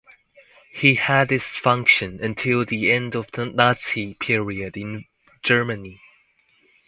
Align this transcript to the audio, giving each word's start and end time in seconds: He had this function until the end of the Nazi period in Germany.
He 0.73 0.95
had 0.95 1.29
this 1.29 1.55
function 1.55 2.17
until 2.23 2.65
the 2.65 2.91
end 2.91 3.13
of 3.15 3.31
the 3.33 3.45
Nazi 3.45 4.15
period 4.15 4.75
in 4.75 5.05
Germany. 5.43 6.01